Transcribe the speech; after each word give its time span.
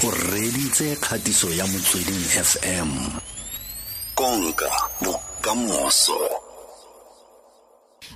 o 0.00 0.10
reditse 0.10 0.96
kgatiso 0.96 1.52
ya 1.52 1.66
motsweding 1.66 2.24
fm 2.24 2.88
konka 4.16 4.70
bokamoso 5.04 6.16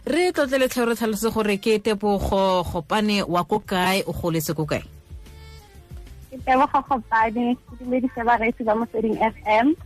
re 0.08 0.32
tlotleletlhe 0.32 0.84
re 0.84 0.94
tlhalose 0.96 1.28
gore 1.28 1.56
ke 1.60 1.76
tebogo 1.84 2.64
gopane 2.64 3.20
wa 3.28 3.44
ko 3.44 3.60
kae 3.60 4.00
o 4.08 4.16
goletse 4.16 4.56
ko 4.56 4.64
kae 4.64 4.80
ke 6.32 6.40
tebogo 6.40 6.80
gopane 6.88 7.52
ke 7.52 7.72
dumedise 7.76 8.20
bareetsi 8.24 8.64
ba 8.64 8.72
motsweding 8.80 9.20
fm 9.20 9.76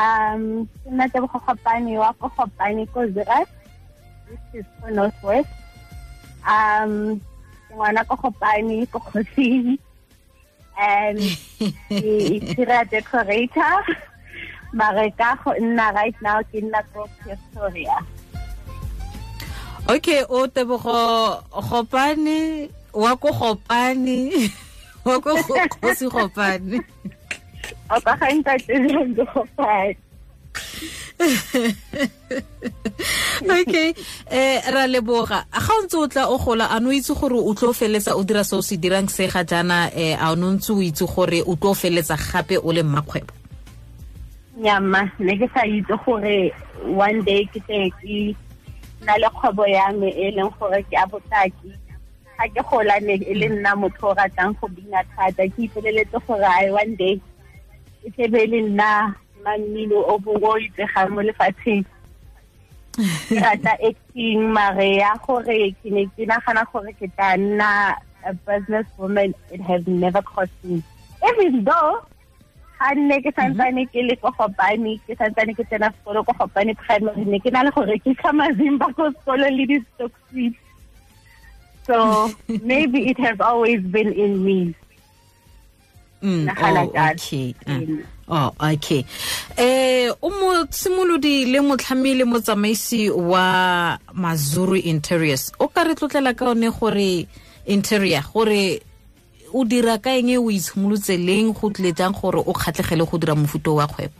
um 0.00 0.64
ke 0.64 0.88
nna 0.88 1.04
tebogo 1.12 1.36
gopane 1.36 2.00
wa 2.00 2.16
ko 2.16 2.32
gopane 2.32 2.88
ko 2.96 3.04
zerat 3.12 3.48
which 4.32 4.64
is 4.64 4.66
ko 4.80 4.88
northwest 4.88 5.52
um 6.48 7.20
ke 7.68 7.76
ngwana 7.76 8.08
ko 8.08 8.16
gopane 8.16 8.88
ko 8.88 8.96
kgosing 9.04 9.76
and 10.80 11.20
ke 12.00 12.10
itira 12.40 12.88
decorator. 12.88 13.76
Mare 14.72 15.12
ka 15.18 15.36
go 15.44 15.52
nna 15.58 15.92
right 15.92 16.16
now 16.24 16.40
ke 16.40 16.64
nna 16.64 16.80
ko 16.94 17.04
pretoria 17.20 18.00
okay 19.90 20.22
o 20.28 20.46
tebogo 20.46 21.42
gopane 21.50 22.70
wa 22.94 23.16
ko 23.16 23.34
gopane 23.34 24.50
wa 25.04 25.18
ko 25.18 25.34
kgosi 25.34 26.06
gopane. 26.06 26.78
O 27.90 27.98
ka 28.02 28.14
ga 28.14 28.30
ntate 28.30 28.74
gopane 29.18 30.09
okay 33.60 33.92
eh 34.30 34.60
ra 34.72 34.86
leboga. 34.88 35.44
Ga 35.52 35.74
o 35.76 35.82
ntse 35.84 35.96
o 36.00 36.08
tla 36.08 36.28
o 36.32 36.38
gola 36.38 36.68
a 36.72 36.80
no 36.80 36.90
itse 36.90 37.14
gore 37.14 37.36
o 37.36 37.54
tlo 37.54 37.72
feletsa 37.76 38.16
o 38.16 38.24
dira 38.24 38.44
se 38.44 38.56
o 38.56 38.62
se 38.62 38.76
dirang 38.76 39.08
se 39.08 39.26
ga 39.28 39.44
jaana 39.44 39.90
eh 39.92 40.16
a 40.16 40.34
no 40.36 40.50
ntse 40.56 40.72
o 40.72 40.80
itse 40.80 41.04
gore 41.04 41.42
o 41.44 41.56
tlo 41.56 41.74
gape 41.74 42.56
o 42.56 42.72
le 42.72 42.82
mmakgwebo. 42.82 43.32
Nyama 44.56 45.12
ne 45.18 45.36
ke 45.36 45.48
sa 45.52 45.64
itse 45.64 45.94
gore 46.04 46.52
one 46.84 47.22
day 47.24 47.44
ke 47.52 47.60
tle 47.68 47.90
ke 48.00 48.34
na 49.04 49.16
le 49.20 49.28
kgwebo 49.28 49.64
ya 49.68 49.92
me 49.92 50.08
e 50.08 50.30
leng 50.32 50.50
gore 50.58 50.82
ke 50.88 50.96
a 50.96 51.06
botaki. 51.06 51.72
Ga 52.38 52.48
ke 52.48 52.62
gola 52.64 53.00
ne 53.00 53.14
e 53.20 53.34
le 53.34 53.48
nna 53.48 53.76
motho 53.76 54.08
o 54.08 54.14
ratang 54.16 54.56
go 54.60 54.68
bina 54.68 55.04
thata 55.16 55.48
ke 55.52 55.68
gore 55.68 55.92
one 56.72 56.96
day 56.96 57.20
e 58.04 58.10
tebe 58.16 58.46
le 58.48 58.60
nna 58.72 59.14
mmino 59.44 60.04
o 60.06 60.18
bongwe 60.18 60.48
o 60.48 60.58
itsegang 60.58 61.10
mo 61.14 61.20
lefatsheng. 61.22 61.84
Ke 63.28 63.36
rata 63.40 63.74
acting 63.80 64.52
mare 64.52 64.98
ya 65.00 65.16
gore 65.26 65.72
ke 65.80 65.88
ne 65.90 66.06
ke 66.16 66.26
nagana 66.26 66.64
gore 66.72 66.92
ke 66.98 67.06
tla 67.16 67.36
nna 67.36 67.96
a 68.26 68.32
business 68.44 68.86
woman 68.98 69.34
it 69.50 69.60
has 69.60 69.86
never 69.86 70.22
cost 70.22 70.52
me. 70.64 70.82
Even 71.24 71.64
though 71.64 72.04
ga 72.80 72.94
nne 72.96 73.16
ke 73.20 73.30
mhm. 73.30 73.36
santsane 73.36 73.82
ke 73.92 74.00
le 74.08 74.16
ko 74.16 74.32
gopane 74.40 74.92
ke 75.06 75.16
santsane 75.20 75.52
ke 75.56 75.64
tsena 75.68 75.92
sekolo 75.92 76.24
ko 76.24 76.32
gopane 76.40 76.72
primary 76.82 77.24
ne 77.28 77.40
ke 77.44 77.52
na 77.52 77.64
le 77.68 77.72
gore 77.76 77.96
ke 78.04 78.14
sa 78.22 78.32
mazimba 78.32 78.88
ko 78.96 79.08
sekolo 79.16 79.50
le 79.56 79.66
di-stock 79.72 80.12
seat 80.32 80.54
so 81.84 82.30
maybe 82.72 83.04
it 83.12 83.20
has 83.20 83.36
always 83.40 83.84
been 83.96 84.12
in 84.12 84.40
me 84.44 84.58
Nagana 86.22 86.84
oh, 86.84 86.92
jalo. 86.92 87.54
um 87.66 87.86
Mm. 87.86 88.04
Oh, 88.32 88.54
okay. 88.60 89.04
Eh 89.58 90.08
o 90.22 90.30
mo 90.30 90.64
simolodi 90.70 91.50
le 91.50 91.58
motlhami 91.60 92.14
le 92.14 92.24
motsamaisi 92.24 93.10
wa 93.10 93.98
Mazuru 94.14 94.78
Interiors. 94.78 95.50
O 95.58 95.66
ka 95.66 95.82
re 95.82 95.94
tlotlela 95.94 96.36
ka 96.36 96.46
one 96.46 96.70
gore 96.70 97.26
interior 97.66 98.22
gore 98.22 98.80
o 99.52 99.64
dira 99.64 99.98
ka 99.98 100.10
eng 100.10 100.30
e 100.30 100.38
o 100.38 100.46
itshimolotse 100.46 101.18
leng 101.18 101.52
go 101.52 101.70
tletang 101.70 102.14
gore 102.14 102.38
o 102.38 102.52
kgatlhegele 102.54 103.02
go 103.02 103.18
dira 103.18 103.34
mofuto 103.34 103.74
wa 103.74 103.86
kgwebo. 103.86 104.14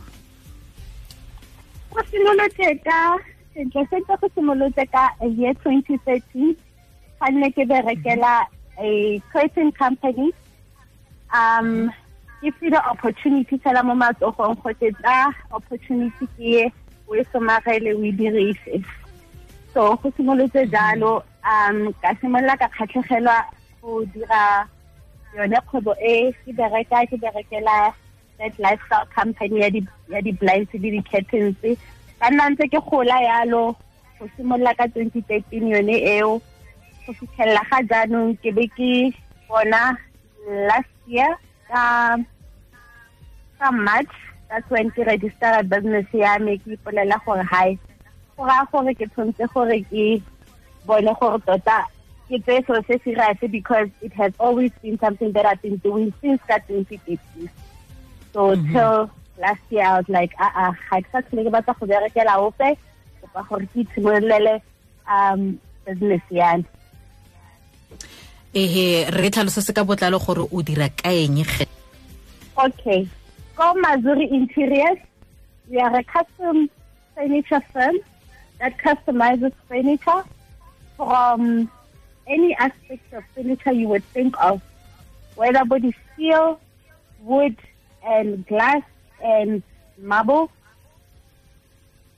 o 1.94 2.02
simolotse 2.10 2.66
ka 2.84 3.18
sentle 3.54 3.86
sentle 3.90 4.16
go 4.20 4.28
simolotse 4.34 4.84
ka 4.91 5.10
year 5.38 5.54
2013 5.62 6.56
ga 7.20 7.30
nne 7.30 7.50
ke 7.54 7.62
berekela 7.62 8.46
a 8.78 9.20
curtain 9.32 9.70
company 9.72 10.32
um 11.32 11.91
ke 12.41 12.50
file 12.58 12.80
opportunity 12.91 13.58
fela 13.58 13.84
mo 13.84 13.94
matsogong 13.94 14.56
go 14.62 14.70
opportunity 15.52 16.26
ke 16.36 16.72
o 17.08 17.14
e 17.14 17.24
somarele 17.32 17.94
o 17.94 18.04
e 18.04 18.12
dirise 18.12 18.84
so 19.74 19.96
go 20.02 20.10
simolotse 20.16 20.66
jalo 20.70 21.22
um 21.44 21.92
ka 22.02 22.14
simolola 22.20 22.56
ka 22.58 22.69
kgatlhegelwa 22.74 23.38
go 23.80 24.04
dira 24.14 24.66
yone 25.36 25.58
kgwebo 25.66 25.94
e 26.02 26.32
ke 26.44 26.52
bereka 26.52 27.06
ke 27.06 27.16
berekela 27.22 27.94
that 28.40 28.58
lifestyle 28.58 29.06
company 29.14 29.60
ya 29.60 29.70
di 29.70 29.80
ya 30.08 30.20
di 30.20 30.32
blinds 30.32 30.72
le 30.72 30.90
di 30.90 31.02
curtains. 31.04 31.56
Ka 32.20 32.28
nna 32.30 32.50
ntse 32.50 32.69
ke 32.72 32.80
gola 32.88 33.16
yalo 33.20 33.76
go 34.19 34.24
simolola 34.36 34.72
ka 34.74 34.88
2013 34.88 35.69
yone 35.69 35.96
eo. 36.16 36.40
Go 37.04 37.10
fitlhelela 37.12 37.62
ga 37.70 37.78
jaanong 37.90 38.32
ke 38.40 38.50
be 38.56 38.64
ke 38.76 39.12
bona 39.48 39.96
last 40.69 40.88
year 41.15 41.31
ka 41.69 41.84
ka 43.59 43.71
march 43.71 44.16
that's 44.48 44.69
when 44.71 44.91
ke 44.91 45.06
registera 45.06 45.62
business 45.62 46.06
ya 46.25 46.34
me 46.38 46.59
ke 46.59 46.76
ipolela 46.76 47.19
gore 47.26 47.47
hi. 47.54 47.78
Go 48.37 48.48
raya 48.50 48.66
gore 48.72 48.94
ke 49.00 49.06
tshwanetse 49.15 49.47
gore 49.54 49.78
ke 49.91 50.06
bone 50.87 51.12
gore 51.20 51.38
tota 51.47 51.78
ke 52.31 52.38
tseye 52.47 52.65
selo 52.66 52.82
se 52.88 52.99
serious 53.04 53.38
because 53.50 53.88
it 54.00 54.12
has 54.12 54.32
always 54.38 54.72
been 54.82 54.99
something 54.99 55.32
that 55.32 55.47
I've 55.47 55.62
been 55.62 55.78
doing 55.87 56.12
since 56.20 56.43
ka 56.50 56.59
2013 56.69 57.50
so 58.32 58.54
till 58.70 59.10
last 59.38 59.62
year 59.70 59.84
I 59.84 59.97
was 59.99 60.09
like 60.09 60.34
ah 60.38 60.53
ah 60.54 60.72
ga 60.91 61.00
ke 61.03 61.10
sa 61.15 61.22
tlhole 61.26 61.47
ke 61.47 61.54
batla 61.56 61.75
go 61.78 61.91
berekela 61.93 62.37
ope 62.47 62.69
kopa 63.22 63.47
gore 63.49 63.66
ke 63.75 63.82
itshimololele 63.84 64.54
um 65.06 65.59
business 65.87 66.22
ya 66.31 66.53
me 66.59 66.66
Ehe 68.55 69.06
re 69.11 69.31
ka 69.31 69.84
botlalo 69.84 70.19
gore 70.19 70.49
o 70.50 70.62
dira 70.62 70.88
ka 70.88 71.11
eng 71.11 71.44
ge. 71.44 71.66
Okay. 72.59 73.09
Go 73.56 73.75
Mazuri 73.75 74.31
Interiors. 74.31 74.99
We 75.69 75.78
are 75.78 75.94
a 75.94 76.03
custom 76.03 76.69
furniture 77.15 77.62
firm 77.72 77.97
that 78.59 78.77
customizes 78.78 79.53
furniture 79.69 80.25
from 80.97 81.71
any 82.27 82.55
aspect 82.56 83.12
of 83.12 83.25
furniture 83.34 83.72
you 83.72 83.88
would 83.88 84.05
think 84.12 84.34
of, 84.41 84.61
whether 85.37 85.65
body 85.65 85.94
steel, 86.12 86.61
wood, 87.22 87.56
and 88.05 88.47
glass 88.47 88.82
and 89.22 89.62
marble. 89.99 90.50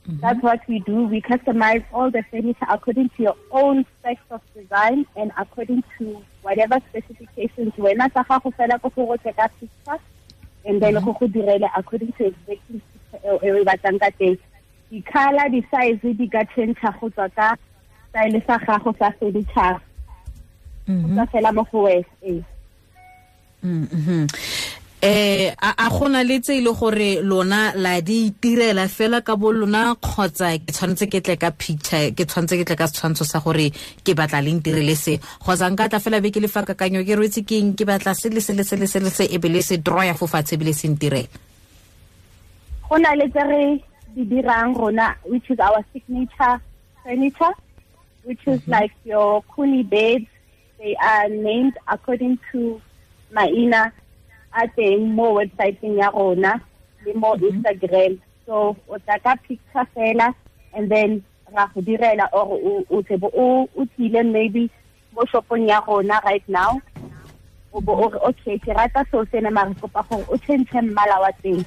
That's 0.05 0.41
what 0.43 0.59
we 0.67 0.79
do. 0.79 1.05
We 1.05 1.21
customize 1.21 1.83
all 1.93 2.11
the 2.11 2.23
furniture 2.29 2.65
according 2.69 3.09
to 3.15 3.23
your 3.23 3.35
own 3.51 3.85
specs 3.99 4.21
of 4.31 4.41
design 4.53 5.05
and 5.15 5.31
according 5.37 5.83
to 5.97 6.21
whatever 6.41 6.79
specifications. 6.89 7.71
Wena 7.77 8.11
sa 8.11 8.23
gago 8.23 8.53
fela 8.53 8.81
go 8.81 8.89
go 8.89 9.17
ka 9.17 9.47
picture 9.59 9.99
and 10.65 10.81
then 10.81 10.95
go 10.95 11.13
go 11.13 11.27
direla 11.27 11.69
according 11.77 12.11
to 12.13 12.25
exactly 12.25 12.81
e 13.13 13.29
o 13.29 13.39
e 13.39 13.63
batlang 13.63 13.99
ka 13.99 14.11
teng. 14.19 14.37
Di-color 14.91 15.47
di-size 15.49 16.17
di 16.17 16.27
ka 16.27 16.43
change 16.53 16.75
go 16.99 17.09
tswa 17.09 17.31
ka 17.33 17.55
style 18.09 18.43
sa 18.45 18.57
gago 18.59 18.91
sa 18.99 19.09
furniture. 19.11 19.79
Go 20.87 21.07
tswa 21.15 21.25
fela 21.31 21.53
mo 21.55 21.63
go 21.71 21.83
wes 21.87 22.05
ee. 22.21 22.43
Mhm. 23.63 24.27
Eh 25.05 25.51
a 25.59 25.73
a 25.75 25.89
gona 25.89 26.23
le 26.23 26.39
tse 26.39 26.55
ile 26.55 26.71
gore 26.71 27.19
lona 27.21 27.73
la 27.75 27.99
di 27.99 28.31
itirela 28.31 28.87
fela 28.87 29.19
ka 29.19 29.35
bo 29.35 29.51
lona 29.51 29.95
kgotsa 29.99 30.55
ke 30.63 30.71
tshwanetse 30.71 31.09
ke 31.11 31.19
tle 31.19 31.35
ka 31.35 31.49
picture 31.51 32.13
ke 32.15 32.23
tshwanetse 32.23 32.55
ke 32.55 32.63
tle 32.63 32.77
ka 32.79 32.87
setshwantsho 32.87 33.27
sa 33.27 33.41
gore 33.43 33.67
ke 33.99 34.15
batla 34.15 34.39
le 34.39 34.53
ntirele 34.55 34.95
se. 34.95 35.17
Kgotsa 35.43 35.67
nka 35.73 35.89
tla 35.91 35.99
fela 35.99 36.21
be 36.23 36.31
ke 36.31 36.39
le 36.39 36.47
fa 36.47 36.63
kakanyo 36.63 37.03
ke 37.03 37.17
rwetse 37.19 37.43
ke 37.43 37.59
eng 37.59 37.73
ke 37.75 37.83
batla 37.83 38.13
se 38.15 38.31
le 38.31 38.39
se 38.39 38.55
le 38.55 38.63
se 38.63 38.79
le 38.79 38.87
se 38.87 39.01
le 39.03 39.11
se 39.11 39.27
e 39.27 39.37
be 39.43 39.51
le 39.51 39.59
se 39.59 39.75
draw 39.75 40.07
ya 40.07 40.13
fo 40.15 40.23
fatshe 40.23 40.55
e 40.55 40.59
be 40.61 40.71
le 40.71 40.73
se 40.73 40.87
ntirela. 40.87 41.27
Go 42.87 42.95
na 42.95 43.11
le 43.19 43.27
tse 43.27 43.43
re 43.43 43.83
di 44.15 44.23
dirang 44.23 44.71
rona 44.71 45.17
which 45.27 45.51
is 45.51 45.59
our 45.59 45.83
signature 45.91 46.63
furniture 47.03 47.51
which 48.23 48.47
is 48.47 48.63
like 48.71 48.95
your 49.03 49.43
kuni 49.51 49.83
beds. 49.83 50.31
They 50.79 50.95
are 50.95 51.27
named 51.27 51.75
according 51.91 52.39
to 52.53 52.79
maina 53.35 53.91
a 54.55 54.67
teng 54.67 55.15
mo 55.15 55.33
websiteng 55.39 55.97
ya 55.97 56.09
rona 56.13 56.61
le 57.05 57.13
mo 57.13 57.35
instagram. 57.37 58.19
So 58.45 58.75
o 58.87 58.97
tla 58.97 59.19
ka 59.19 59.35
picture 59.47 59.87
fela 59.95 60.33
and 60.73 60.89
then 60.89 61.23
ra 61.53 61.67
go 61.73 61.81
direla 61.81 62.29
or 62.33 62.45
o 62.53 62.85
o 62.89 63.01
tle 63.01 63.17
bo 63.17 63.29
o 63.33 63.67
o 63.75 63.85
tlile 63.97 64.21
maybe 64.25 64.69
mo 65.15 65.25
shopong 65.25 65.67
ya 65.67 65.81
rona 65.87 66.21
right 66.25 66.47
now. 66.47 66.81
O 67.73 67.81
bo 67.81 67.93
o 67.93 68.07
okay 68.29 68.57
ke 68.59 68.71
rata 68.75 69.05
seo 69.11 69.25
sene 69.31 69.49
mare 69.49 69.73
kopa 69.81 70.05
gore 70.09 70.25
o 70.29 70.37
change 70.37 70.69
mmala 70.71 71.19
wa 71.19 71.31
teng 71.43 71.65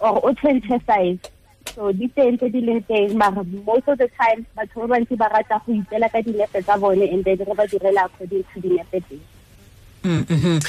or 0.00 0.20
o 0.24 0.32
change 0.34 0.68
size. 0.86 1.18
So 1.74 1.92
di 1.92 2.08
teng 2.08 2.38
tse 2.38 2.48
di 2.48 2.60
leng 2.60 2.84
teng 2.86 3.16
mara 3.16 3.44
most 3.66 3.88
of 3.88 3.98
the 3.98 4.08
time 4.16 4.46
batho 4.56 4.86
ba 4.86 4.96
bantsi 4.96 5.16
ba 5.18 5.28
rata 5.32 5.60
go 5.66 5.72
itela 5.72 6.08
ka 6.12 6.20
dinepe 6.22 6.62
tsa 6.62 6.78
bone 6.78 7.02
and 7.02 7.24
then 7.24 7.38
re 7.38 7.54
ba 7.54 7.66
direla 7.66 8.04
according 8.06 8.44
to 8.54 8.60
dinepe 8.60 9.00
teng 9.08 9.22
Mhm. 10.04 10.60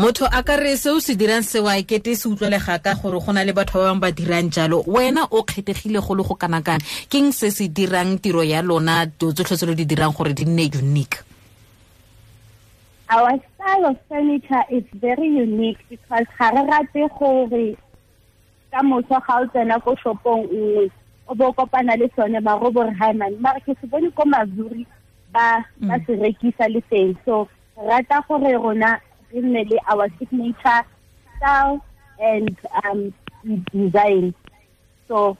Motho 0.00 0.24
a 0.24 0.42
ka 0.42 0.56
re 0.56 0.76
se 0.80 0.88
o 0.88 0.98
se 0.98 1.12
dirang 1.14 1.44
se 1.44 1.60
wa 1.60 1.76
ekete 1.76 2.16
se 2.16 2.24
utlwelega 2.28 2.80
ka 2.80 2.94
gore 2.96 3.20
go 3.20 3.32
na 3.32 3.44
le 3.44 3.52
batho 3.52 3.76
ba 3.76 3.92
bangwe 3.92 4.00
ba 4.00 4.10
dirang 4.10 4.48
jalo. 4.48 4.80
Wena 4.88 5.28
o 5.30 5.42
kgethegile 5.44 6.00
go 6.00 6.14
le 6.14 6.22
go 6.24 6.34
kanakana. 6.40 6.80
Eng 7.12 7.32
se 7.32 7.50
se 7.50 7.68
dirang 7.68 8.16
tiro 8.16 8.40
ya 8.40 8.62
lona 8.62 9.04
tsotlhe 9.06 9.56
tse 9.56 9.66
lo 9.66 9.74
di 9.74 9.84
dirang 9.84 10.16
gore 10.16 10.32
di 10.32 10.44
nne 10.48 10.72
unique? 10.72 11.20
Our 13.10 13.36
style 13.52 13.84
of 13.92 13.96
furniture 14.08 14.64
is 14.70 14.84
very 14.94 15.28
unique 15.28 15.84
because 15.90 16.24
ga 16.38 16.48
re 16.48 16.64
rate 16.64 17.04
gore 17.18 17.76
ka 18.72 18.80
moso 18.80 19.20
ga 19.20 19.36
o 19.36 19.46
tsena 19.52 19.76
ko 19.84 19.92
shopong 20.00 20.48
nngwe 20.48 20.90
o 21.28 21.34
bo 21.34 21.52
kopana 21.52 21.92
le 22.00 22.08
sone 22.16 22.40
ba 22.40 22.56
go 22.56 22.70
bore 22.70 22.88
hi 22.96 23.12
mara 23.12 23.60
ke 23.60 23.76
se 23.76 23.86
bone 23.86 24.08
ko 24.16 24.24
mazuri 24.24 24.86
ba 25.28 25.60
ba 25.84 26.00
se 26.06 26.16
rekisa 26.16 26.72
le 26.72 26.80
teng. 26.88 27.12
So 27.26 27.48
rata 27.76 28.24
gore 28.24 28.56
rona 28.56 28.96
re 29.32 29.40
nne 29.40 29.64
le 29.70 29.78
our 29.88 30.08
signature 30.18 30.82
style 31.36 31.84
and 32.18 32.56
um 32.84 33.12
design 33.72 34.34
so 35.08 35.36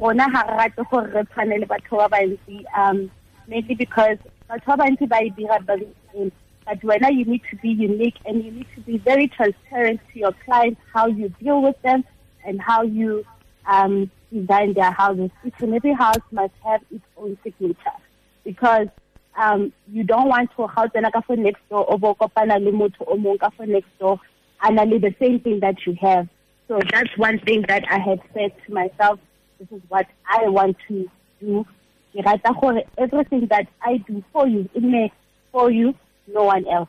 rona 0.00 0.28
ga 0.32 0.42
re 0.50 0.56
rate 0.62 0.84
gore 0.90 1.10
re 1.16 1.24
tshwane 1.24 1.58
le 1.60 1.66
batho 1.66 1.96
ba 2.02 2.08
bantsi 2.16 2.64
um 2.76 3.10
mainly 3.48 3.74
because 3.74 4.18
batho 4.48 4.76
ba 4.76 4.84
bantsi 4.84 5.08
ba 5.08 5.22
e 5.24 5.30
dira 5.30 5.58
but 5.66 6.80
wena 6.82 7.10
you 7.10 7.24
need 7.24 7.42
to 7.50 7.56
be 7.56 7.70
unique 7.70 8.18
and 8.24 8.44
you 8.44 8.50
need 8.50 8.66
to 8.74 8.80
be 8.82 8.98
very 8.98 9.28
transparent 9.28 10.00
to 10.12 10.18
your 10.18 10.32
clients 10.44 10.80
how 10.94 11.06
you 11.06 11.28
deal 11.40 11.60
with 11.62 11.80
them 11.82 12.04
and 12.44 12.60
how 12.60 12.82
you 12.82 13.24
um 13.66 14.10
design 14.32 14.72
their 14.72 14.90
houses. 14.90 15.30
Each 15.44 15.60
and 15.60 15.74
every 15.74 15.92
house 15.92 16.22
must 16.30 16.54
have 16.64 16.80
its 16.90 17.04
own 17.16 17.36
signature 17.44 17.98
because 18.44 18.88
um, 19.36 19.72
you 19.88 20.04
don't 20.04 20.28
want 20.28 20.50
to 20.56 20.66
house 20.66 20.90
for 21.26 21.36
next 21.36 21.68
door 21.68 21.84
or 21.84 21.98
kopana 22.16 22.62
le 22.62 22.72
motho 22.72 23.06
o 23.06 23.16
mong 23.16 23.38
for 23.56 23.66
next 23.66 23.88
door 23.98 24.20
and 24.62 24.78
I 24.78 24.84
the 24.84 25.14
same 25.18 25.40
thing 25.40 25.60
that 25.60 25.86
you 25.86 25.96
have. 26.00 26.28
So 26.68 26.80
that's 26.90 27.16
one 27.16 27.38
thing 27.40 27.64
that 27.68 27.84
I 27.90 27.98
had 27.98 28.20
said 28.32 28.52
to 28.66 28.72
myself, 28.72 29.18
this 29.58 29.68
is 29.72 29.82
what 29.88 30.06
I 30.28 30.48
want 30.48 30.76
to 30.88 31.10
do. 31.40 31.66
Everything 32.14 33.46
that 33.46 33.66
I 33.82 33.96
do 34.06 34.22
for 34.32 34.46
you, 34.46 34.68
it 34.74 34.82
may 34.82 35.10
for 35.50 35.70
you, 35.70 35.94
no 36.26 36.44
one 36.44 36.66
else. 36.68 36.88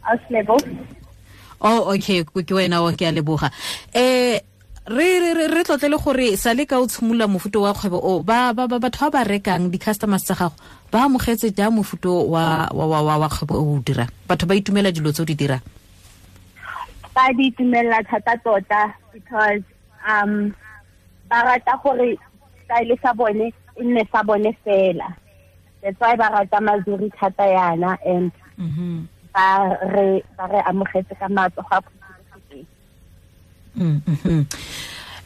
House 0.00 0.20
level. 0.30 0.58
oh 1.60 1.92
okay 1.92 2.24
ke 2.24 2.52
wena 2.56 2.80
o 2.80 2.88
ke 2.96 3.04
a 3.04 3.12
leboga 3.12 3.52
eh 3.92 4.40
re 4.90 5.34
re 5.34 5.46
re 5.46 5.62
tlotle 5.62 5.88
le 5.88 5.98
gore 6.02 6.36
sa 6.36 6.50
le 6.52 6.66
ka 6.66 6.80
o 6.82 6.86
tshimolola 6.86 7.30
mofuto 7.30 7.62
wa 7.62 7.70
kgwebo 7.72 7.98
o 8.02 8.22
ba 8.26 8.50
ba 8.52 8.66
batho 8.66 9.06
ba 9.06 9.22
ba 9.22 9.24
rekang 9.24 9.70
di-customers 9.70 10.26
tsa 10.26 10.34
gago 10.34 10.58
ba 10.90 11.06
amogetse 11.06 11.54
ja 11.54 11.70
mofuto 11.70 12.26
wa 12.26 12.66
wa 12.74 12.98
wa 13.06 13.16
wa 13.22 13.28
kgwebo 13.30 13.54
o 13.54 13.78
o 13.78 13.82
dirang 13.86 14.10
batho 14.26 14.50
ba 14.50 14.58
itumela 14.58 14.90
dilo 14.90 15.12
tse 15.14 15.22
o 15.22 15.24
di 15.30 15.38
dirang 15.38 15.62
ba 17.14 17.30
di 17.38 17.54
itumela 17.54 18.02
thata 18.02 18.34
tota 18.42 18.90
because 19.14 19.62
um 20.02 20.50
ba 21.30 21.38
rata 21.46 21.78
gore 21.82 22.18
style 22.66 22.94
sa 22.98 23.14
bone 23.14 23.54
e 23.78 23.82
nne 23.86 24.02
sa 24.10 24.26
bone 24.26 24.50
fela 24.66 25.14
that's 25.82 26.00
why 26.02 26.18
ba 26.18 26.34
rata 26.34 26.58
mazuri 26.58 27.06
thata 27.14 27.46
yana 27.46 27.94
and 28.02 28.34
mm 28.58 28.70
-hmm. 28.74 28.98
ba 29.30 29.70
re 29.94 30.18
ba 30.34 30.50
re 30.50 30.58
amogetse 30.66 31.14
ka 31.14 31.30
matsogo 31.30 31.70
a 31.70 31.78
phuthulogileng 31.78 31.94
mm-hmm. 31.94 31.99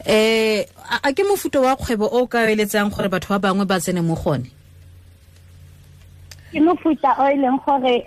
Eh 0.05 0.65
a 1.01 1.13
ke 1.13 1.23
mofuto 1.23 1.61
wa 1.61 1.75
kgwebo 1.75 2.05
o 2.11 2.27
ka 2.27 2.45
eletsang 2.45 2.89
gore 2.93 3.09
batho 3.09 3.33
ba 3.33 3.49
bangwe 3.49 3.65
ba 3.65 3.79
tsene 3.79 4.01
mo 4.01 4.15
gone 4.15 4.49
ke 6.51 6.59
mofuta 6.63 7.11
o 7.19 7.27
e 7.27 7.35
leng 7.35 7.59
gore 7.65 8.05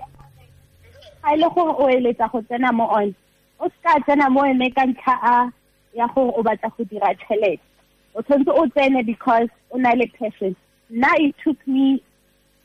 ga 1.22 1.34
e 1.34 1.36
le 1.36 1.48
gore 1.54 1.74
o 1.76 1.88
eletsa 1.88 2.30
go 2.32 2.40
tsena 2.42 2.72
mo 2.72 2.86
one. 2.86 3.14
O 3.60 3.68
ska 3.68 4.00
tsena 4.00 4.30
mo 4.30 4.44
ene 4.44 4.70
ka 4.70 4.86
ntlha 4.86 5.14
a 5.22 5.52
ya 5.94 6.06
gore 6.14 6.32
o 6.36 6.42
batla 6.42 6.70
go 6.76 6.84
dira 6.84 7.14
tšhelete. 7.14 7.60
O 8.14 8.22
tshwanetse 8.22 8.52
o 8.56 8.66
tsene 8.68 9.04
because 9.04 9.48
o 9.70 9.78
na 9.78 9.92
le 9.92 10.06
passion. 10.18 10.56
Nna 10.90 11.08
it 11.18 11.34
took 11.44 11.58
me 11.66 12.02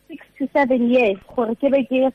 six 0.07 0.25
to 0.37 0.47
seven 0.53 0.89
years 0.89 1.17
gore 1.35 1.55
ke 1.55 1.71
be 1.71 1.83
ke 1.83 2.13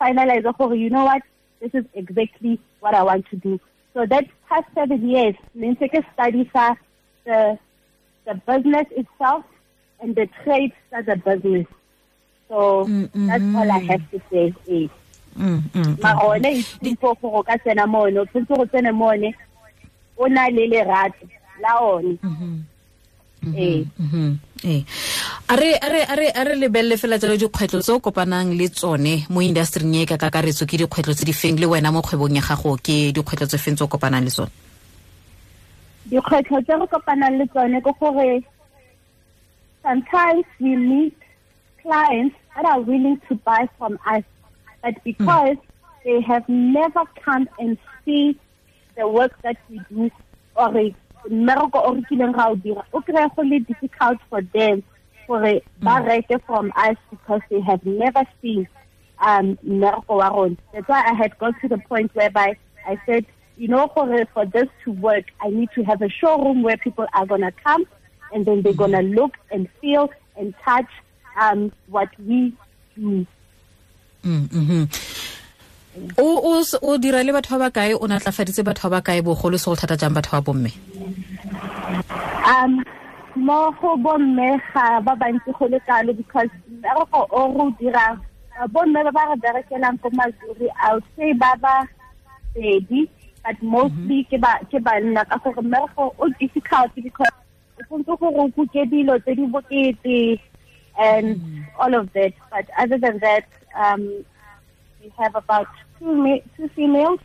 finalize 0.00 0.56
for 0.56 0.74
you 0.74 0.90
know 0.90 1.04
what? 1.04 1.22
This 1.60 1.74
is 1.74 1.84
exactly 1.94 2.58
what 2.80 2.94
I 2.94 3.02
want 3.02 3.28
to 3.30 3.36
do. 3.36 3.60
So 3.94 4.06
that 4.06 4.26
past 4.48 4.66
seven 4.74 5.08
years, 5.08 5.34
means 5.54 5.78
take 5.78 5.94
a 5.94 6.04
study 6.12 6.44
for 6.44 6.76
the 7.24 7.58
the 8.24 8.34
business 8.34 8.86
itself 8.90 9.44
and 10.00 10.14
the 10.14 10.28
trade 10.44 10.72
as 10.92 11.08
a 11.08 11.16
business. 11.16 11.66
So 12.48 12.84
mm 12.84 13.08
-hmm. 13.12 13.26
that's 13.26 13.48
all 13.56 13.70
I 13.70 13.80
have 13.90 14.04
to 14.10 14.18
say. 14.30 14.54
Is. 14.66 14.90
Mm 15.36 15.62
-hmm. 15.72 16.02
ma 16.02 16.14
one 16.26 16.50
e 16.82 16.96
go 17.00 17.42
ka 17.42 17.56
tsena 17.58 17.86
mo 17.86 18.10
no 18.10 18.24
tshwantse 18.24 18.54
go 18.56 18.66
tsena 18.66 18.92
mo 18.92 19.14
ne 19.14 19.34
o 20.18 20.26
na 20.26 20.48
le 20.48 20.66
lerato 20.66 21.26
la 21.62 21.72
one 21.80 22.18
ee. 23.46 23.86
Ee. 24.64 24.84
A 25.48 25.56
re 25.56 25.72
lebelele 25.74 26.16
re 26.16 26.28
a 26.30 26.44
re 26.44 26.54
lebelle 26.56 26.96
fela 26.96 27.18
jalo 27.18 27.36
dikgwetlho 27.36 27.80
tse 27.80 27.92
o 27.92 28.00
kopanang 28.00 28.52
le 28.56 28.68
tsone 28.68 29.24
mo 29.30 29.40
industry-ing 29.40 30.02
e 30.02 30.06
ka 30.06 30.16
kakaretso 30.16 30.66
ke 30.66 30.76
dikgwetlho 30.76 31.14
tse 31.14 31.24
di 31.24 31.32
feng 31.32 31.56
le 31.56 31.66
wena 31.66 31.92
mo 31.92 32.02
kgwebong 32.02 32.36
ya 32.36 32.42
gago 32.42 32.76
ke 32.76 33.12
dikgwetlho 33.12 33.46
tse 33.46 33.58
feng 33.58 33.76
tse 33.76 33.84
o 33.84 33.88
kopanang 33.88 34.24
le 34.24 34.30
tsone? 34.30 34.50
Dikgwetlho 36.10 36.60
tse 36.60 36.74
re 36.76 36.86
kopanang 36.86 37.38
le 37.38 37.46
tsone 37.48 37.80
ke 37.80 37.92
gore 37.98 38.44
sometimes 39.82 40.44
we 40.60 40.76
meet 40.76 41.16
clients 41.82 42.36
that 42.54 42.64
are 42.64 42.80
willing 42.80 43.18
to 43.28 43.34
buy 43.36 43.68
from 43.78 43.98
us 44.04 44.24
but 44.82 44.94
because 45.04 45.56
mm. 45.56 46.04
they 46.04 46.20
have 46.20 46.46
never 46.48 47.04
come 47.24 47.48
and 47.58 47.78
see 48.04 48.36
the 48.96 49.08
work 49.08 49.32
that 49.42 49.56
we 49.70 49.80
do 49.88 50.10
or 50.56 50.70
mmereko 51.28 51.78
o 51.84 51.94
re 51.94 52.02
kileng 52.10 52.34
ga 52.34 52.48
o 52.50 52.54
dira 52.56 52.84
o 52.92 53.00
kry 53.00 53.28
go 53.36 53.42
le 53.42 53.60
difficult 53.60 54.18
for 54.28 54.42
them 54.54 54.82
gore 55.26 55.62
ba 55.82 56.00
reke 56.06 56.40
from 56.46 56.72
us 56.76 56.96
because 57.10 57.40
they 57.50 57.60
have 57.60 57.84
never 57.84 58.24
seen 58.42 58.66
um 59.20 59.58
mmereko 59.64 60.16
wa 60.16 60.28
rona. 60.28 60.56
That's 60.72 60.88
why 60.88 61.02
i 61.06 61.14
had 61.14 61.38
got 61.38 61.54
to 61.60 61.68
the 61.68 61.78
point 61.78 62.14
whereby 62.14 62.56
i 62.86 62.98
said 63.06 63.26
you 63.56 63.68
know 63.68 63.86
gore 63.94 64.24
for 64.34 64.46
this 64.46 64.68
to 64.84 64.92
work 64.92 65.24
i 65.40 65.48
need 65.50 65.68
to 65.74 65.82
have 65.84 66.02
a 66.02 66.08
showroom 66.08 66.62
where 66.62 66.76
people 66.76 67.06
are 67.12 67.26
going 67.26 67.42
to 67.42 67.52
come 67.64 67.84
and 68.32 68.46
then 68.46 68.62
they're 68.62 68.72
going 68.72 68.92
to 68.92 69.02
look 69.02 69.36
and 69.50 69.68
feel 69.80 70.10
and 70.36 70.54
touch 70.64 70.90
um 71.38 71.70
what 71.88 72.08
we 72.18 72.52
do. 72.96 73.26
Mm 74.22 74.48
-hmm. 74.52 75.19
O 76.18 76.62
o 76.82 76.98
dira 76.98 77.22
le 77.24 77.32
batho 77.32 77.58
ba 77.58 77.68
ba 77.68 77.70
kae? 77.70 77.94
O 77.94 78.06
natlafaditse 78.06 78.62
batho 78.64 78.90
ba 78.90 79.00
ba 79.00 79.02
kae? 79.02 79.22
Bogolo 79.22 79.58
se 79.58 79.70
go 79.70 79.76
thata 79.76 79.96
jang 79.96 80.14
batho 80.14 80.32
ba 80.36 80.42
bomme? 80.42 80.70
Um 82.46 82.84
mo 83.36 83.70
go 83.80 83.96
bomme 83.96 84.60
ga 84.72 85.00
ba 85.00 85.14
bantsi 85.16 85.52
go 85.58 85.66
le 85.66 85.80
kalo 85.86 86.12
because 86.12 86.50
mmereko 86.70 87.26
o 87.30 87.40
re 87.56 87.70
dirang 87.80 88.20
bomme 88.72 89.00
ba 89.06 89.12
ba 89.12 89.22
re 89.30 89.36
berekelang 89.40 90.00
ko 90.02 90.10
mazuri 90.10 90.68
i 90.82 90.94
would 90.94 91.04
say 91.16 91.32
ba 91.32 91.54
ba 91.60 91.88
pedi 92.54 93.08
but 93.44 93.56
mostly 93.62 94.26
ba 94.38 94.58
ke 94.70 94.78
banna 94.82 95.24
ka 95.24 95.38
gore 95.38 95.62
mmereko 95.62 96.12
o 96.18 96.28
difficult 96.40 96.92
because 96.96 97.32
o 97.78 97.82
tshwanetse 97.82 98.18
gore 98.20 98.36
o 98.36 98.48
kuke 98.52 98.82
dilo 98.90 99.18
tse 99.22 99.34
di 99.34 99.46
bokete 99.46 100.40
and 100.98 101.40
all 101.78 101.94
of 101.94 102.12
that. 102.12 102.32
But 102.50 102.66
other 102.76 102.98
than 102.98 103.18
that 103.20 103.46
um 103.74 104.24
we 105.02 105.12
have 105.18 105.34
about 105.34 105.68
two, 105.98 106.40
two 106.56 106.68
females 106.68 107.20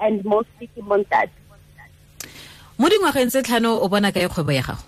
and 0.00 0.24
mostly 0.24 0.66
ke 0.68 0.82
montate 0.82 1.30
mo 2.78 2.88
dingwageng 2.88 3.32
tse 3.32 3.40
tlhano 3.42 3.80
o 3.80 3.88
bona 3.88 4.12
ka 4.12 4.20
e 4.20 4.28
kgwebo 4.28 4.52
ya 4.52 4.62
gago? 4.62 4.84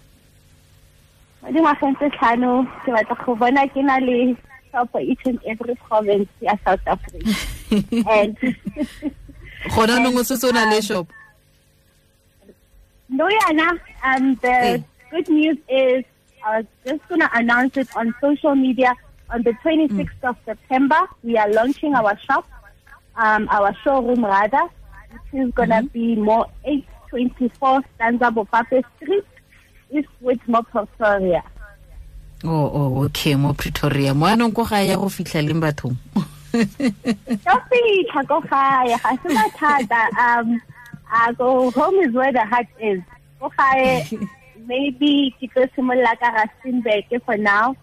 Mo 1.42 1.48
dingwageng 1.48 1.96
tse 1.96 2.08
tlhano 2.12 2.68
ke 2.84 2.92
batla 2.92 3.16
go 3.24 3.34
bona 3.34 3.64
ke 3.68 3.80
na 3.80 3.96
le 3.96 4.36
shop 4.70 4.92
each 5.00 5.24
and 5.24 5.40
every 5.48 5.74
province 5.88 6.28
ya 6.40 6.52
south 6.64 6.84
africa. 6.84 7.24
And 8.12 8.36
gona 9.72 9.96
nong 10.04 10.20
o 10.20 10.22
setse 10.22 10.44
o 10.44 10.52
na 10.52 10.68
le 10.68 10.82
shop. 10.84 11.08
no 13.08 13.24
yana 13.24 13.80
um 14.04 14.34
the 14.44 14.52
hey. 14.52 14.84
good 15.10 15.28
news 15.28 15.56
is 15.68 16.04
I 16.44 16.58
was 16.58 16.66
just 16.84 17.08
going 17.08 17.20
to 17.20 17.30
announce 17.32 17.76
it 17.76 17.88
on 17.96 18.14
social 18.20 18.54
media 18.54 18.92
on 19.30 19.42
the 19.42 19.52
26th 19.64 19.90
mm. 19.90 20.28
of 20.28 20.36
September. 20.44 21.00
We 21.22 21.36
are 21.36 21.50
launching 21.50 21.94
our 21.94 22.18
shop 22.18 22.46
um, 23.18 23.48
our 23.50 23.74
showroom 23.84 24.24
rather, 24.24 24.62
which 25.10 25.42
is 25.42 25.54
going 25.54 25.68
to 25.70 25.82
mm 25.82 25.88
-hmm. 25.88 25.92
be 25.92 26.16
more 26.16 26.46
824 26.64 27.82
Stanza 27.94 28.30
Bopape 28.30 28.82
Street, 28.96 29.26
East 29.90 30.08
Whitmore, 30.20 30.62
Pretoria. 30.70 31.42
Oh, 32.44 32.70
oh, 32.78 33.04
okay, 33.04 33.34
mo 33.34 33.52
Pretoria. 33.52 34.14
Mo 34.14 34.26
anong 34.26 34.54
ko 34.54 34.64
ga 34.64 34.78
ya 34.80 34.96
go 34.96 35.08
fitlha 35.08 35.42
le 35.42 35.54
bathong? 35.54 35.96
Ka 37.44 37.54
fitlha 37.68 38.20
ko 38.30 38.38
gae, 38.46 38.94
ga 39.02 39.10
se 39.22 39.28
mathata. 39.34 40.02
Um, 40.24 40.48
go 41.36 41.70
home 41.74 41.98
is 42.06 42.14
where 42.14 42.32
the 42.32 42.44
heart 42.46 42.70
is. 42.78 43.02
Ko 43.40 43.50
gae, 43.58 44.06
maybe 44.70 45.34
ke 45.40 45.50
tlo 45.50 45.66
simolola 45.74 46.14
ka 46.22 46.30
Rustenburg 46.38 47.10
for 47.26 47.36
now. 47.36 47.74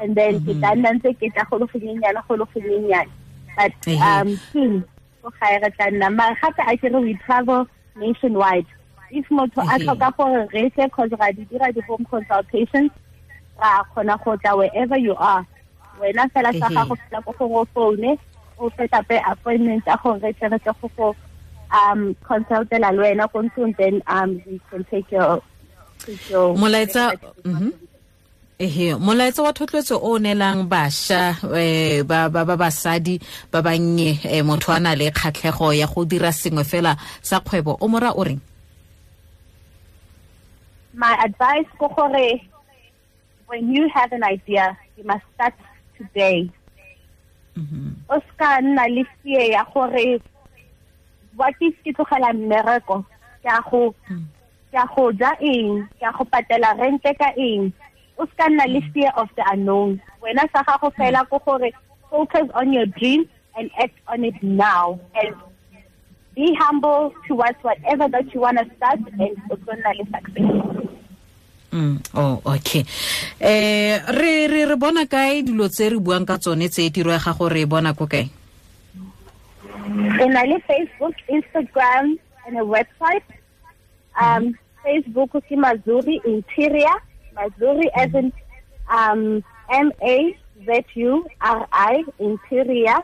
And 0.00 0.16
then 0.16 0.40
ke 0.40 0.52
tla 0.60 0.74
nna 0.74 0.90
ntse 0.98 1.12
ke 1.20 1.32
tla 1.34 1.44
go 1.50 1.56
le 1.62 1.66
gonyenyana 1.66 2.22
go 2.28 2.34
le 2.34 2.46
gonyenyana 2.54 3.10
but 3.56 3.88
um 4.00 4.36
soon 4.52 4.84
go 5.22 5.30
gae 5.40 5.58
re 5.62 5.70
tla 5.76 5.90
nna. 5.90 6.10
Mara 6.14 6.36
gape 6.42 6.62
a 6.66 6.76
kere 6.76 7.00
we 7.00 7.14
travel 7.26 7.66
nationwide. 7.96 8.66
If 9.10 9.28
motho 9.28 9.62
a 9.62 9.78
tlhoka 9.78 10.16
gore 10.16 10.48
re 10.52 10.70
tle 10.70 10.88
cause 10.88 11.10
ra 11.18 11.30
di 11.32 11.44
dira 11.44 11.72
di-home 11.72 12.06
consultations 12.10 12.90
ra 13.60 13.84
kgona 13.92 14.22
go 14.24 14.36
tla 14.36 14.56
wherever 14.56 14.96
you 14.96 15.14
are. 15.16 15.46
Wena 16.00 16.30
fela 16.32 16.52
sa 16.58 16.68
gago 16.68 16.96
fela 16.96 17.24
ko 17.24 17.32
gore 17.38 17.60
o 17.60 17.64
foune 17.74 18.18
o 18.58 18.70
setape 18.70 19.20
appointment 19.26 19.86
ya 19.86 19.96
gore 20.02 20.20
re 20.20 20.32
tle 20.32 20.48
re 20.48 20.58
tle 20.58 20.72
go 20.80 20.90
go 20.96 21.16
um 21.72 22.14
consultela 22.24 22.92
le 22.92 23.02
wena 23.02 23.28
ko 23.32 23.42
ntlong 23.42 23.76
then 23.76 24.02
um 24.06 24.40
we 24.46 24.60
can 24.70 24.84
take 24.84 25.10
your 25.12 25.42
molaetsa 26.56 27.12
mhm. 27.44 27.72
Ehe 28.60 28.94
molaetsa 28.94 29.42
wa 29.42 29.52
thotloetso 29.52 29.96
o 30.02 30.18
neelang 30.18 30.68
bašwa 30.68 31.32
um 31.48 32.04
ba 32.04 32.28
ba 32.28 32.44
ba 32.44 32.56
basadi 32.60 33.16
ba 33.52 33.62
bannye 33.64 34.20
um 34.36 34.46
motho 34.52 34.72
a 34.72 34.80
na 34.80 34.92
le 34.94 35.10
kgatlhego 35.10 35.72
ya 35.72 35.86
go 35.86 36.04
dira 36.04 36.28
sengwe 36.28 36.64
fela 36.64 36.92
sa 37.22 37.40
kgwebo. 37.40 37.78
O 37.80 37.88
mora 37.88 38.12
o 38.12 38.22
reng? 38.24 38.40
My 40.92 41.16
advice 41.24 41.72
ko 41.78 41.88
gore 41.88 42.36
when 43.48 43.72
you 43.72 43.88
have 43.88 44.12
an 44.12 44.24
idea 44.24 44.76
you 44.96 45.04
must 45.04 45.24
start 45.34 45.54
today. 45.96 46.50
O 48.12 48.20
ska 48.28 48.60
nna 48.60 48.84
le 48.92 49.08
fear 49.22 49.56
ya 49.56 49.64
gore 49.72 50.20
what 51.36 51.56
if 51.60 51.72
ke 51.80 51.96
tlogela 51.96 52.36
mmereko? 52.36 53.00
Go 53.40 53.94
ke 54.68 54.76
a 54.76 54.84
go 54.84 55.12
ja 55.16 55.32
eng? 55.40 55.88
Ke 55.96 56.04
a 56.04 56.12
go 56.12 56.28
patela 56.28 56.76
rente 56.76 57.16
ka 57.16 57.32
eng 57.40 57.72
o 58.20 58.26
ska 58.32 58.48
nna 58.48 58.66
le 58.68 58.80
fear 58.92 59.12
of 59.16 59.28
the 59.36 59.44
unknown. 59.52 60.00
Wena 60.20 60.44
sa 60.52 60.62
gago 60.62 60.92
fela 60.92 61.24
ko 61.28 61.40
gore 61.40 61.72
focus 62.10 62.46
on 62.54 62.72
your 62.72 62.86
dream 62.86 63.24
and 63.56 63.70
act 63.80 63.96
on 64.06 64.24
it 64.24 64.36
now. 64.42 65.00
And 65.16 65.34
be 66.36 66.54
humble 66.60 67.14
towards 67.26 67.58
whatever 67.62 68.08
that 68.08 68.32
you 68.34 68.40
want 68.40 68.58
to 68.58 68.66
start 68.76 69.00
and 69.16 69.36
o 69.50 69.56
tlo 69.56 69.72
nna 69.72 69.96
le 69.96 70.04
success. 70.12 70.80
Mm, 71.72 72.02
oh, 72.14 72.42
okay. 72.44 72.84
Eh 73.40 73.96
re 74.12 74.48
re 74.52 74.66
re 74.66 74.76
bona 74.76 75.06
kae 75.06 75.42
dilo 75.42 75.68
tse 75.72 75.88
re 75.90 75.98
buang 75.98 76.26
ka 76.26 76.36
tsone 76.36 76.68
tse 76.68 76.90
dirwega 76.90 77.32
gore 77.38 77.62
e 77.62 77.64
bona 77.64 77.94
ko 77.94 78.06
kae? 78.06 78.28
Re 80.18 80.26
na 80.28 80.42
le 80.44 80.60
Facebook, 80.68 81.14
Instagram, 81.30 82.18
and 82.46 82.58
a 82.58 82.64
website. 82.66 83.24
Um, 84.20 84.58
Facebook 84.84 85.32
ke 85.46 85.56
Mazuri 85.56 86.20
Interior. 86.26 86.98
Mazuri 87.34 87.88
as 87.94 88.14
in 88.14 88.32
um, 88.88 89.44
M 89.70 89.92
A 90.02 90.36
Z 90.64 90.84
U 90.94 91.26
R 91.40 91.68
I 91.72 92.04
Interior 92.18 92.98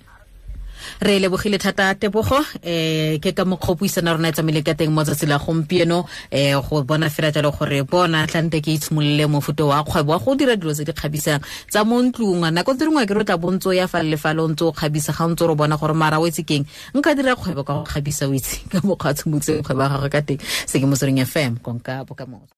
Re 1.01 1.20
lebogile 1.20 1.58
thata 1.58 1.96
tebogo 1.96 2.36
um 2.39 3.20
ke 3.24 3.32
ka 3.32 3.46
mokgwa 3.46 3.75
puisana 3.75 4.13
rona 4.13 4.29
e 4.29 4.32
tsamaile 4.32 4.62
ka 4.63 4.74
teng 4.75 4.91
mo 4.91 5.03
tsatsi 5.03 5.25
la 5.27 5.38
gompieno 5.39 6.03
um 6.32 6.62
go 6.62 6.84
bona 6.84 7.10
fela 7.10 7.32
jalo 7.32 7.51
gore 7.51 7.84
bona 7.84 8.27
tlante 8.27 8.60
ke 8.62 8.75
itshimolole 8.75 9.25
mofuto 9.27 9.68
wa 9.68 9.84
kgwebo 9.84 10.12
wa 10.12 10.20
go 10.20 10.36
dira 10.36 10.56
dilo 10.56 10.74
tse 10.74 10.84
di 10.84 10.91
kgabisang 10.91 11.41
tsa 11.72 11.84
mo 11.88 12.01
ntlong 12.03 12.51
nako 12.51 12.75
tse 12.75 12.86
dingwe 12.86 13.08
ke 13.08 13.13
re 13.15 13.24
tla 13.24 13.38
bontse 13.38 13.72
ya 13.75 13.88
fa 13.88 14.03
le 14.03 14.18
fa 14.18 14.34
le 14.34 14.44
ntse 14.51 14.63
o 14.68 14.72
kgabisa 14.72 15.15
ga 15.15 15.27
ntse 15.27 15.48
re 15.48 15.56
bona 15.56 15.77
gore 15.77 15.94
mara 15.94 16.20
o 16.20 16.27
etse 16.27 16.44
keng. 16.44 16.65
Nka 16.94 17.15
dira 17.15 17.36
kgwebo 17.36 17.63
ka 17.63 17.74
go 17.79 17.84
kgabisa 17.88 18.27
o 18.27 18.34
itse 18.34 18.60
ka 18.72 18.79
mokgwa 18.84 19.13
tshimotse 19.13 19.63
kgwebo 19.63 19.82
ya 19.82 19.89
gagwe 19.89 20.10
ka 20.10 20.22
teng. 20.22 20.39
Se 20.68 20.79
ke 20.79 20.86
motsweding 20.86 21.24
fm 21.25 21.63
konka 21.63 22.03
bokamoso 22.03 22.48